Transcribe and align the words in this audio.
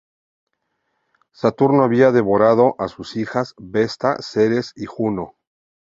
Saturno 1.31 1.83
había 1.83 2.11
devorado 2.11 2.73
a 2.79 2.87
sus 2.87 3.15
hijas, 3.17 3.53
Vesta, 3.59 4.17
Ceres 4.19 4.73
y 4.75 4.85
Juno. 4.85 5.35